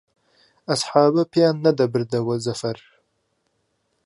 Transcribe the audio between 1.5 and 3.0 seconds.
نەدەبردەوە زەفەرە